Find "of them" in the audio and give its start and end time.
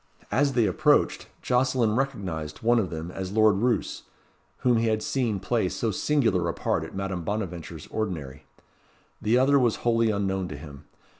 2.79-3.11